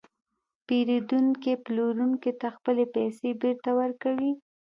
پېرودونکی 0.67 1.53
پلورونکي 1.65 2.31
ته 2.39 2.47
خپلې 2.55 2.85
پیسې 2.95 3.29
بېرته 3.41 3.69
ورکوي 3.79 4.31